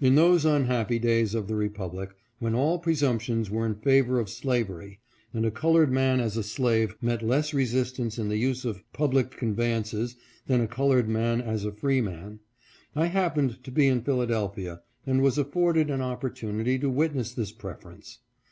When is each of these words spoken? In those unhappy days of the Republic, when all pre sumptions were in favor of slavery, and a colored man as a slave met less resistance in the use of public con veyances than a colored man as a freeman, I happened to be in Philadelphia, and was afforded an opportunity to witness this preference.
In 0.00 0.14
those 0.14 0.44
unhappy 0.44 1.00
days 1.00 1.34
of 1.34 1.48
the 1.48 1.56
Republic, 1.56 2.10
when 2.38 2.54
all 2.54 2.78
pre 2.78 2.94
sumptions 2.94 3.50
were 3.50 3.66
in 3.66 3.74
favor 3.74 4.20
of 4.20 4.30
slavery, 4.30 5.00
and 5.34 5.44
a 5.44 5.50
colored 5.50 5.90
man 5.90 6.20
as 6.20 6.36
a 6.36 6.44
slave 6.44 6.94
met 7.00 7.22
less 7.24 7.52
resistance 7.52 8.20
in 8.20 8.28
the 8.28 8.36
use 8.36 8.64
of 8.64 8.84
public 8.92 9.32
con 9.36 9.56
veyances 9.56 10.14
than 10.46 10.60
a 10.60 10.68
colored 10.68 11.08
man 11.08 11.40
as 11.40 11.64
a 11.64 11.72
freeman, 11.72 12.38
I 12.94 13.06
happened 13.06 13.64
to 13.64 13.72
be 13.72 13.88
in 13.88 14.02
Philadelphia, 14.02 14.82
and 15.04 15.22
was 15.22 15.38
afforded 15.38 15.90
an 15.90 16.02
opportunity 16.02 16.78
to 16.78 16.88
witness 16.88 17.32
this 17.34 17.50
preference. 17.50 18.18